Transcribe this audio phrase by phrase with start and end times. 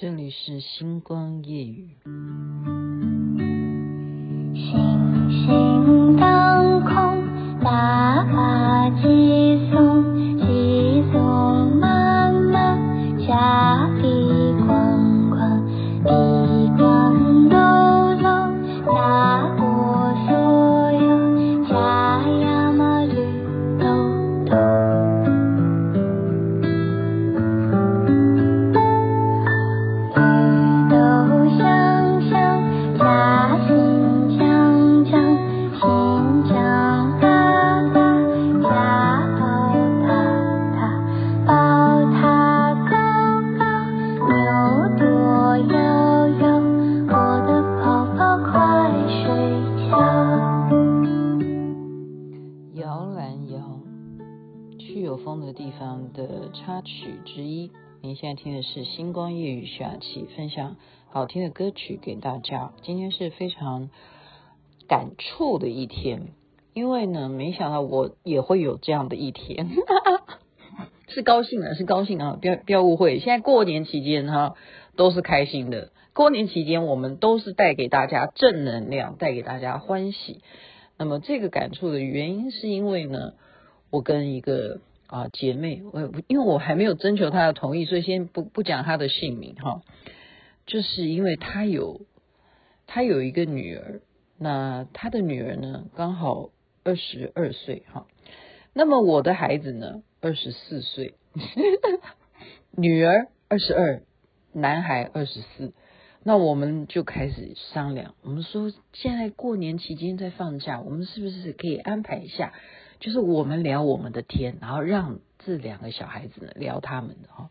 [0.00, 1.96] 这里是星光夜语。
[55.52, 57.70] 地方的插曲之一，
[58.02, 60.76] 您现在听的是星光夜语徐雅琪分享
[61.08, 62.72] 好听的歌曲给大家。
[62.82, 63.90] 今天是非常
[64.88, 66.28] 感触的一天，
[66.74, 69.68] 因为呢，没想到我也会有这样的一天，
[71.08, 72.38] 是高兴的，是高兴啊！
[72.40, 74.54] 不要不要误会，现在过年期间哈
[74.96, 75.92] 都是开心的。
[76.12, 80.42] 过年期间我们都是带给大家正能量，带给大家欢喜。
[80.96, 83.34] 那么这个感触的原因是因为呢，
[83.90, 84.80] 我跟一个。
[85.08, 89.82] 啊，姐妹，我因为我还没有征求她的同意，所以先不不讲她的姓名哈。
[90.66, 92.02] 就是因为她有
[92.86, 94.02] 她有一个女儿，
[94.38, 96.50] 那她的女儿呢刚好
[96.84, 98.06] 二十二岁哈。
[98.74, 101.14] 那么我的孩子呢二十四岁，
[102.76, 104.02] 女儿二十二，
[104.52, 105.72] 男孩二十四。
[106.22, 112.52] 那我们就开始商量，我们说现在过年期间在放假，我们是不是可以安排一下？
[113.00, 117.50] 就是我们聊我们的天，然后让这两个小孩子呢聊他们的哈，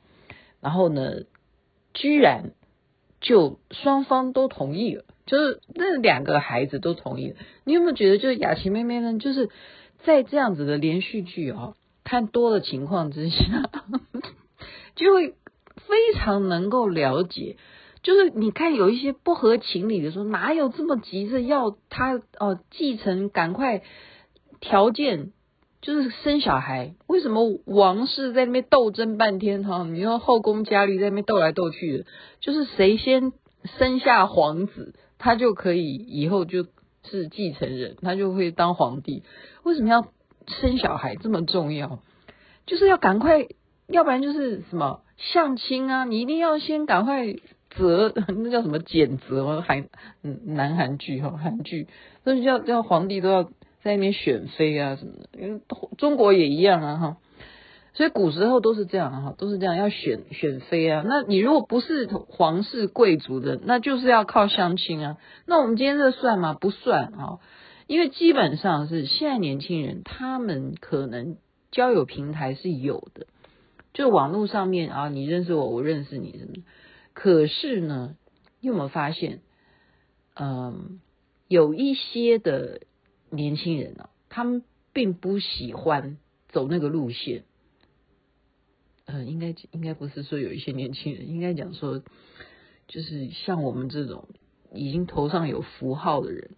[0.60, 1.24] 然后呢，
[1.94, 2.52] 居然
[3.22, 7.38] 就双方都同意了，就是那两个孩子都同意了。
[7.64, 9.50] 你有没有觉得，就是雅琪妹妹呢，就是
[10.04, 13.70] 在这样子的连续剧哦，看多的情况之下，
[14.96, 17.56] 就会非常能够了解，
[18.04, 23.82] 就是你看有一些不合情理的说，哪有这么急着要他哦继承，赶快
[24.60, 25.32] 条件。
[25.88, 29.86] 就是生小孩，为什么王室在那边斗争半天哈？
[29.86, 32.06] 你说后宫佳丽在那边斗来斗去的，
[32.42, 33.32] 就是谁先
[33.64, 36.66] 生下皇子，他就可以以后就
[37.04, 39.24] 是继承人，他就会当皇帝。
[39.64, 40.10] 为什么要
[40.48, 42.00] 生小孩这么重要？
[42.66, 43.48] 就是要赶快，
[43.88, 46.04] 要不然就是什么相亲啊？
[46.04, 47.34] 你一定要先赶快
[47.70, 49.62] 择， 那叫什么拣择？
[49.62, 49.88] 韩
[50.22, 51.88] 嗯，南韩剧哈，韩剧
[52.26, 53.50] 那叫叫皇帝都要。
[53.88, 55.62] 在那边选妃啊什么的，因为
[55.98, 57.18] 中国也一样啊哈，
[57.94, 61.04] 所以古时候都是这样哈，都是这样要选选妃啊。
[61.06, 65.18] 那你如果不是皇室贵族的，那就是要靠相亲啊。
[65.46, 66.54] 那我们今天这算吗？
[66.54, 67.40] 不算啊，
[67.88, 71.38] 因为基本上是现在年轻人他们可能
[71.72, 73.26] 交友平台是有的，
[73.94, 76.64] 就网络上面啊，你认识我，我认识你什么。
[77.14, 78.16] 可是呢，
[78.60, 79.40] 你有没有发现，
[80.36, 81.00] 嗯，
[81.48, 82.82] 有一些的。
[83.30, 86.18] 年轻人啊，他们并不喜欢
[86.50, 87.44] 走那个路线。
[89.06, 92.04] 呃，应该应该不是说有一些年轻人，应该讲说，
[92.88, 94.28] 就是像我们这种
[94.74, 96.52] 已经头上有符号的人，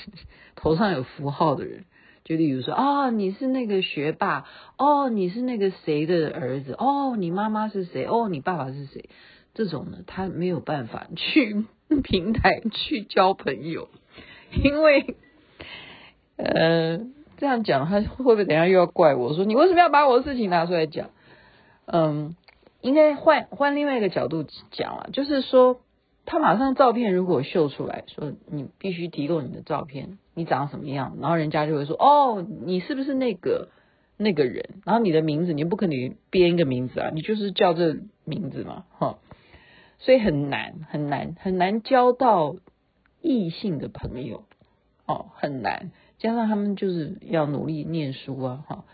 [0.56, 1.84] 头上有符号的人，
[2.24, 4.46] 就例如说啊、哦，你是那个学霸，
[4.78, 9.10] 哦，你是那个谁的儿子，哦，你妈妈是谁，哦，你爸爸是谁，
[9.52, 11.66] 这种呢，他没有办法去
[12.02, 13.90] 平台去交朋友，
[14.64, 15.16] 因为。
[16.44, 17.00] 呃，
[17.36, 21.10] 这样讲他会不会等下又要怪我说，你为什么要把我的事情拿出来讲？
[21.86, 22.36] 嗯，
[22.80, 25.80] 应该换换另外一个角度讲啊，就是说
[26.24, 33.68] 他马上照片如果秀出来说，你必须提供你的照片，你长什么样，然后人家就会说哦，你是不是那个
[34.16, 34.80] 那个人？
[34.84, 39.18] 然后你的名字你不可能编一个名字啊，你就是叫这名字嘛，哈，
[39.98, 42.54] 所以很难很难很难交到
[43.20, 44.44] 异性的朋友
[45.06, 45.90] 哦，很难。
[46.22, 48.84] 加上他们就是要努力念书啊，哈，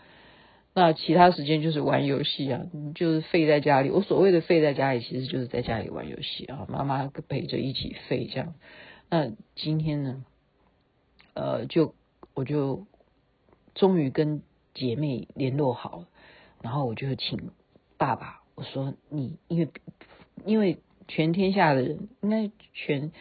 [0.73, 2.65] 那其他时间就是玩游戏啊，
[2.95, 3.91] 就是废在家里。
[3.91, 8.55] 我所谓的废在家里，其实就是在家里玩游戏啊，妈妈陪着一起废这样。
[9.11, 10.25] 那今天呢，
[11.35, 11.93] 呃，就
[12.33, 12.87] 我就
[13.75, 14.41] 终于跟
[14.73, 16.07] 姐妹联络好了，
[16.63, 17.51] 然后我就请
[17.99, 19.69] 爸爸，我说你因为
[20.45, 23.11] 因为全天下的人应该全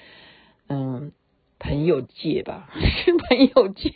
[0.69, 1.13] 嗯。
[1.59, 2.69] 朋友界吧，
[3.29, 3.91] 朋友界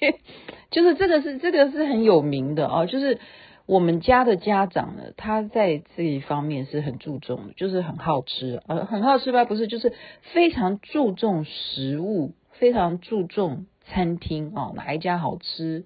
[0.70, 3.18] 就是这个是这个是很有名的啊，就是
[3.66, 9.44] 我们家的家长呢，他在这一方面是很注重的，就是很好吃，呃，很好吃吧？
[9.44, 9.92] 不是，就是
[10.32, 15.84] 非常注重食物，非常注重餐厅啊，哪一家好吃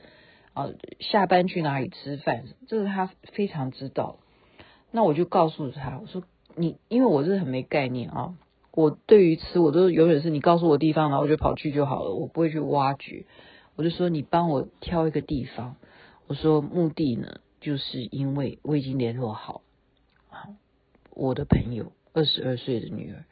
[0.55, 0.69] 啊？
[1.01, 4.19] 下班去哪里吃饭，这是他非常知道。
[4.91, 6.23] 那我就告诉他，我说
[6.55, 8.35] 你，因为我是很没概念啊，
[8.77, 13.25] 我对于吃，我都永远是你告诉我地方，然后我就跑去就好了，我不会去挖掘。
[13.75, 15.77] 我就说你帮我挑一个地方，
[16.27, 19.63] 我说目的呢，就是因为我已经联络好，
[20.29, 20.51] 好
[21.11, 23.25] 我的朋友二十二岁的女儿，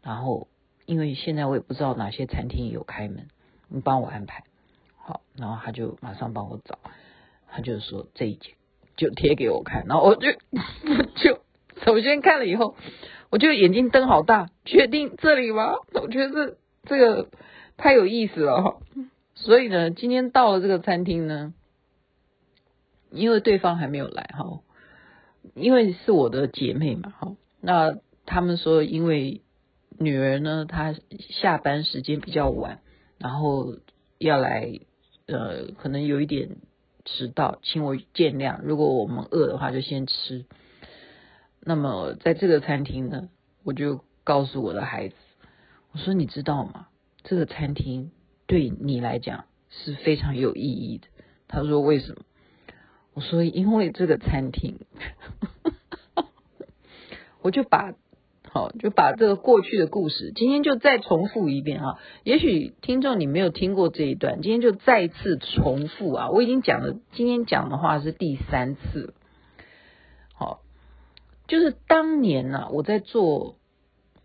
[0.00, 0.46] 然后
[0.86, 3.26] 因为现在我也不知道哪些餐厅有开门，
[3.68, 4.44] 你帮我安排
[4.96, 6.78] 好，然后他就马上帮我找，
[7.48, 8.54] 他就说这一间。
[8.96, 10.28] 就贴给我看，然后我就
[11.18, 11.40] 就
[11.84, 12.76] 首先看了以后，
[13.34, 15.72] 我就眼睛瞪好大，确定这里吗？
[16.00, 17.30] 我觉得这这个
[17.76, 18.76] 太有意思了哈。
[19.34, 21.52] 所以呢，今天到了这个餐厅呢，
[23.10, 24.60] 因为对方还没有来哈，
[25.54, 29.40] 因为是我的姐妹嘛哈，那他们说因为
[29.98, 32.82] 女儿呢，她下班时间比较晚，
[33.18, 33.74] 然后
[34.18, 34.78] 要来
[35.26, 36.50] 呃，可能有一点。
[37.06, 38.60] 迟到，请我见谅。
[38.62, 40.46] 如果我们饿的话，就先吃。
[41.64, 43.28] 那么在这个餐厅呢，
[43.62, 45.14] 我就告诉我的孩子，
[45.92, 46.88] 我说：“你知道吗？
[47.22, 48.10] 这个餐厅
[48.46, 51.06] 对你来讲是非常有意义的。”
[51.48, 52.22] 他说：“为什么？”
[53.14, 54.78] 我说：“因为这个餐厅。
[57.42, 57.94] ”我就把。
[58.50, 61.98] 好，就把这个过去的故事，今天就再重复一遍啊。
[62.22, 66.30] 也许听众你没有听过这一段，今天就再次重复啊。
[66.30, 69.14] 我已经讲了，今天讲的话是第三次。
[71.46, 73.56] 就是当年呐、我在做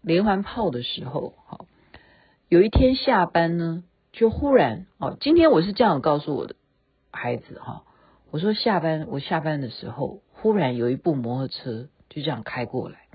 [0.01, 1.65] 连环炮的时候，好，
[2.47, 6.55] 有一天下班呢，就忽然哦，今天我是这样告诉我的
[7.11, 7.83] 孩子哈，
[8.31, 13.07] 我说下班，我下班的时候，忽然有一部摩托车就这样开过来。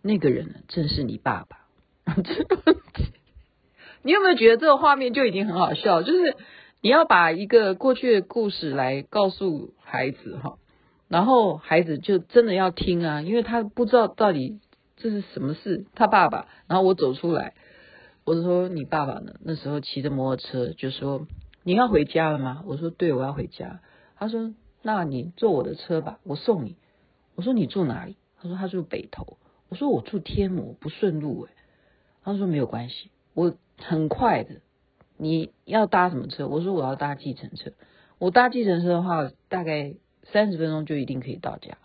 [0.00, 1.58] 那个人呢，正是你爸爸。
[4.02, 6.02] 你有没有觉得这个画面就已经很好笑？
[6.02, 6.36] 就是
[6.80, 10.56] 你要把一个过去的故事来告诉孩子哈，
[11.12, 14.60] 然后孩子就真的要听啊，因为他不知道到底
[14.96, 15.84] 这是什么事。
[15.94, 17.52] 他爸爸，然后我走出来，
[18.24, 19.34] 我就说你爸爸呢？
[19.42, 21.26] 那时候骑着摩托车，就说
[21.64, 22.64] 你要回家了吗？
[22.66, 23.80] 我说对，我要回家。
[24.16, 26.76] 他说那你坐我的车吧，我送你。
[27.34, 28.16] 我说你住哪里？
[28.40, 29.36] 他说他住北投。
[29.68, 31.50] 我说我住天母不顺路诶，
[32.24, 34.62] 他说没有关系，我很快的。
[35.18, 36.48] 你要搭什么车？
[36.48, 37.72] 我说我要搭计程车。
[38.18, 41.78] 我搭计程车的话，大概三十分钟就一定可以到家。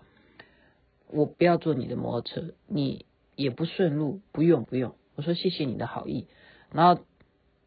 [1.09, 3.05] 我不要坐你的摩托车，你
[3.35, 4.95] 也不顺路，不用不用。
[5.15, 6.27] 我说谢谢你的好意。
[6.71, 7.01] 然后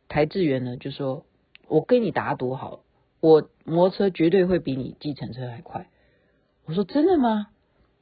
[0.08, 1.24] 台志源呢就说，
[1.66, 2.80] 我跟你打赌好，
[3.20, 5.88] 我摩托车绝对会比你计程车还快。
[6.66, 7.48] 我说真的吗？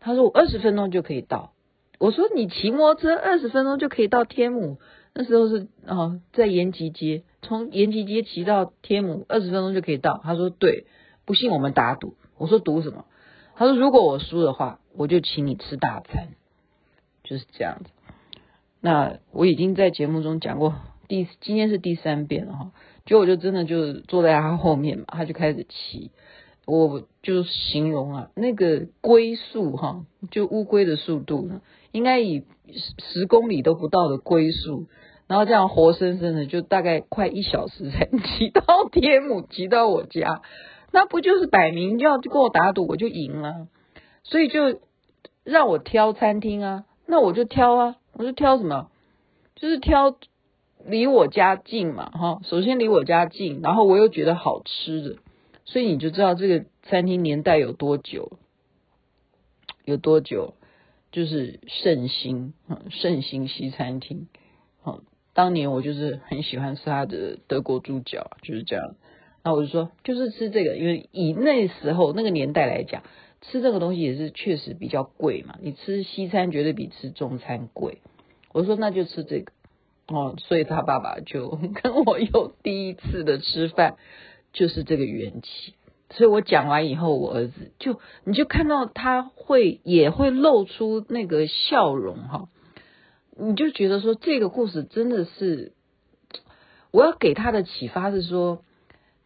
[0.00, 1.52] 他说我二十分钟就可以到。
[1.98, 4.78] 我说你骑摩托车二十分钟就可以到天母，
[5.14, 10.20] 那时候是哦，在延吉街，从延吉街骑到天母二十分钟就可以到。
[10.22, 10.86] 他说对，
[11.24, 12.14] 不信我们打赌。
[12.38, 13.04] 我说赌什么？
[13.56, 16.28] 他说如果我输的话，我就请你吃大餐，
[17.24, 17.90] 就是这样子。
[18.80, 20.76] 那我已经在节目中讲过，
[21.08, 22.70] 第今天是第三遍了哈，
[23.04, 26.12] 结果我就真的就坐在他后面嘛，他就开始骑。
[26.64, 31.62] 我就形容啊，那个龟速哈，就乌龟的速度呢，
[31.92, 32.44] 应该以
[32.98, 34.84] 十公里都不到的龟速，
[35.26, 38.04] 然后这样活生生的就大概快一小时才
[38.36, 40.42] 骑到天母，骑到我家，
[40.90, 43.68] 那不就是摆明要跟我打赌，我就赢了，
[44.22, 44.80] 所以就
[45.44, 48.90] 让我挑餐厅啊，那我就挑啊，我就挑什么，
[49.54, 50.16] 就是挑
[50.84, 55.16] 离我家近嘛，哈，首先离我家近，然后我又觉得好吃的。
[55.64, 58.38] 所以你就知道这个餐厅年代有多久，
[59.84, 60.54] 有多久，
[61.12, 62.54] 就是圣心，
[62.90, 64.28] 圣心西餐厅。
[65.34, 68.94] 当年我就是很喜欢吃他的德国猪脚，就是这样。
[69.48, 73.02] 那我就说，就是吃这个，因为以那时候那个年代来讲，
[73.40, 75.56] 吃这个东西也是确实比较贵嘛。
[75.62, 78.02] 你吃西餐绝对比吃中餐贵。
[78.52, 79.52] 我说那就吃这个
[80.08, 83.96] 哦，所以他爸爸就 跟我有第一次的吃饭。
[84.50, 85.74] 就是这个缘起，
[86.10, 92.48] 所以我讲完以后，我儿子就你就看到他会也会露出那个笑容哈，
[93.36, 95.72] 你就觉得说这个故事真的是，
[96.90, 98.62] 我要给他的启发是说，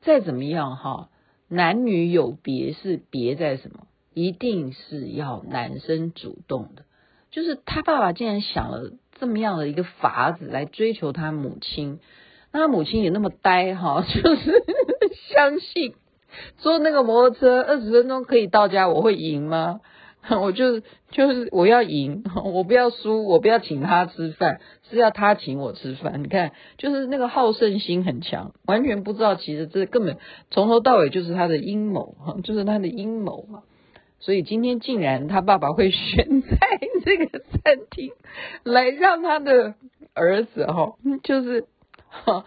[0.02, 1.08] 再怎么样哈，
[1.48, 6.82] 男女有别是别在什么，一定是要男生主动的，
[7.30, 12.00] 就是他爸爸竟然想了这么样的一个法子来追求他母亲。
[12.52, 14.62] 那他母亲也那么呆哈， 就是
[15.30, 15.94] 相信
[16.58, 19.80] 坐那个摩托车二十分钟可以到家，我会赢吗？
[20.40, 22.22] 我就是就是我要赢，
[22.54, 26.22] 我不要输，我不要请他吃饭，是要他请我吃饭。
[26.22, 30.18] 你看，就是那个好胜心很强，完全不知道其实这根本
[30.50, 33.64] 从头到尾就是他的阴谋，哈 就是他的阴谋嘛。
[34.20, 36.56] 所以今天竟然他爸爸会选在
[37.04, 38.12] 这个餐厅
[38.62, 39.74] 来让他的
[40.14, 41.66] 儿子哈，就是
[42.08, 42.44] 哈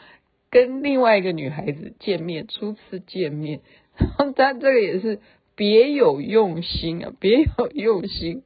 [0.50, 3.60] 跟另外一个女孩子见面，初次见面，
[3.98, 5.20] 然后他这个也是。
[5.56, 8.44] 别有用心啊， 别有用心。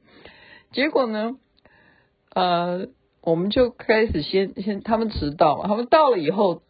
[0.72, 1.36] 结果呢，
[2.32, 2.86] 呃，
[3.22, 6.62] 我们就开始先先他们迟到嘛，他们到了以后，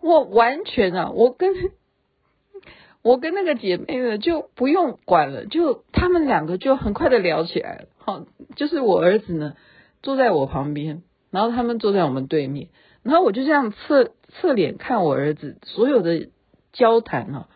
[0.00, 1.52] 我完全啊，我跟
[3.02, 7.88] 我跟那个姐妹呢就不用管了，就他们两个就很快的聊起来了。
[7.98, 8.24] 好，
[8.56, 9.54] 就是我儿子呢
[10.02, 12.68] 坐在我旁边，然后他们坐在我们对面，
[13.02, 16.30] 然后我就这样侧侧脸看我儿子所有的
[16.72, 17.48] 交谈啊，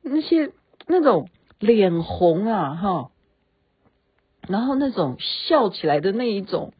[0.00, 0.52] 那些
[0.86, 1.28] 那种。
[1.60, 3.10] 脸红啊，哈，
[4.48, 6.72] 然后那种笑起来的那一种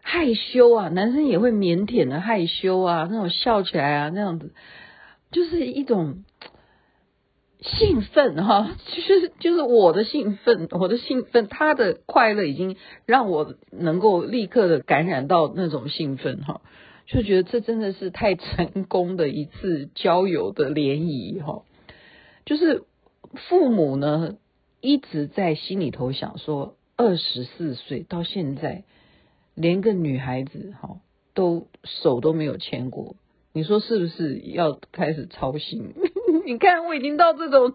[0.00, 4.52] 害羞啊，男生也会腼腆的害羞啊，那种笑起来啊，那样子。
[5.30, 6.24] 就是一种
[7.60, 16.60] 兴奋哈，就是就是我的兴奋，我的兴奋，他的快乐已经让我能够立刻的感染到那种兴奋哈，
[17.06, 21.62] 就觉得这真的是太成功的一次交友的联谊哈，
[22.44, 22.82] 就是。
[23.34, 24.36] 父母呢，
[24.80, 28.84] 一直在心里头想说，二十四岁到现在，
[29.54, 31.00] 连个女孩子哈
[31.34, 33.16] 都手都没有牵过，
[33.52, 35.94] 你说是不是要开始操心？
[36.44, 37.72] 你看我已经到这种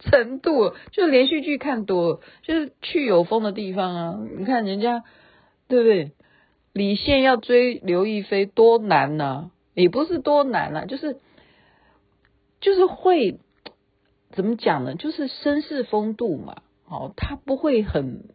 [0.00, 4.18] 程度了，就连续剧看多了，就是去有风的地方啊。
[4.36, 5.04] 你看人家
[5.68, 6.12] 对不对？
[6.72, 11.18] 李现要追刘亦菲多难呐、啊，也不是多难啊，就是
[12.60, 13.38] 就是会。
[14.38, 14.94] 怎么讲呢？
[14.94, 18.26] 就是绅士风度嘛，哦，他不会很，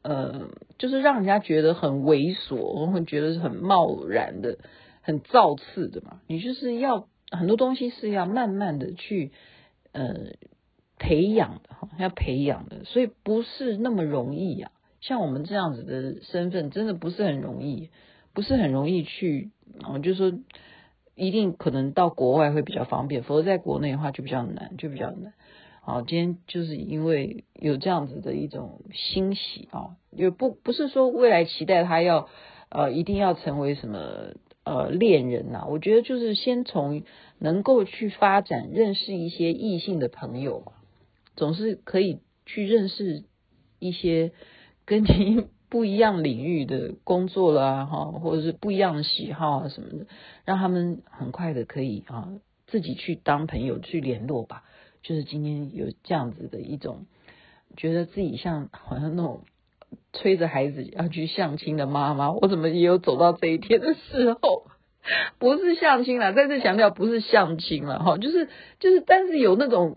[0.00, 0.48] 呃，
[0.78, 4.56] 就是让人家觉得很猥琐，我会觉得是很贸然的、
[5.02, 6.22] 很造次的嘛。
[6.26, 9.32] 你就是要很多东西是要慢慢的去
[9.92, 10.32] 呃
[10.98, 14.80] 培养的哈，要培养的，所以不是那么容易呀、啊。
[15.02, 17.90] 像我们这样子的身份，真的不是很容易，
[18.32, 19.50] 不是很容易去，
[19.86, 20.32] 我就说。
[21.14, 25.32] 一定可能到国外会比较方便，否则在国内的话就比较难，就比较难。
[25.82, 32.28] 好，今天就是因为有这样子的一种欣喜啊，也不不是说未来期待他要
[32.68, 37.02] 呃一定要成为什么呃恋人呐，我觉得就是先从
[37.38, 40.72] 能够去发展认识一些异性的朋友嘛，
[41.34, 43.24] 总是可以去认识
[43.78, 44.32] 一些
[44.84, 45.46] 跟你。
[45.70, 50.06] 不一样领域的工作了哈，或者是不一样的喜好啊什么的，
[50.44, 52.28] 让他们很快的可以啊
[52.66, 54.64] 自己去当朋友去联络吧。
[55.02, 57.06] 就是今天有这样子的一种，
[57.76, 59.44] 觉得自己像好像那种
[60.12, 64.66] 催着孩子要去相亲的妈妈，我怎么也有走到这一天的时候？
[65.38, 68.48] 不是相亲了，再次强调不是相亲了哈，就是
[68.80, 69.96] 就是，但是有那种。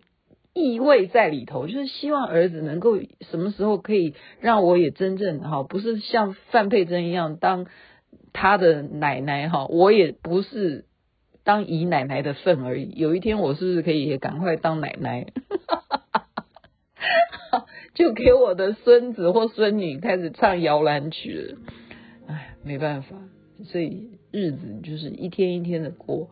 [0.53, 7.65] 意味在里头，就是希望儿子能够什么时候可以让我也真正哈，不是像范佩珍一样当
[8.33, 10.85] 他的奶奶哈，我也不是
[11.43, 12.93] 当姨奶奶的份而已。
[12.95, 15.33] 有一天我是不是可以也赶快当奶奶，
[17.95, 21.57] 就给我的孙子或孙女开始唱摇篮曲了？
[22.27, 23.17] 哎，没办法，
[23.63, 26.29] 所以日子就是一天一天的过，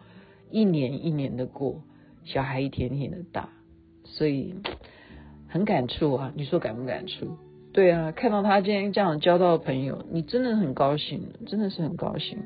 [0.51, 1.81] 一年一年的过，
[2.23, 3.49] 小孩一天天的大。
[4.03, 4.55] 所以
[5.47, 7.37] 很感触啊，你说感不感触？
[7.73, 12.37] 对啊，看到他今天这样交到朋友，你真的很高兴，真的是很高兴。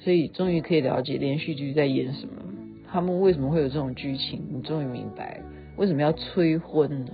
[0.00, 2.42] 所以终于可以了解连续剧在演什么，
[2.90, 5.40] 他们为什么会有这种剧情，你终于明白
[5.76, 7.12] 为什么要催婚呢？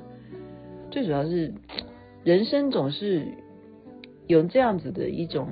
[0.91, 1.53] 最主要是
[2.23, 3.27] 人生总是
[4.27, 5.49] 有这样子的一种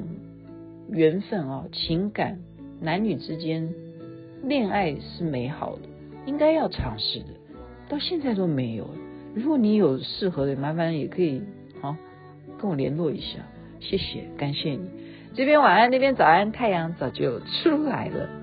[0.91, 2.39] 缘分啊，情感，
[2.81, 3.75] 男女之间
[4.45, 5.83] 恋爱是美好的，
[6.27, 7.27] 应该要尝试的。
[7.93, 8.89] 到现在都没有。
[9.35, 11.43] 如果你有适合的，麻烦也可以
[11.83, 11.95] 好
[12.59, 13.41] 跟我联络一下，
[13.81, 14.89] 谢谢，感谢你。
[15.35, 18.42] 这边晚安，那边早安，太阳早就出来了。